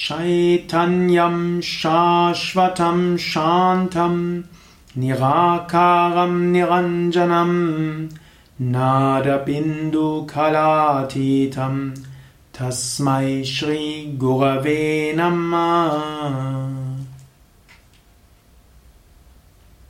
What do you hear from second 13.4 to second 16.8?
श्रीगुरवे नमः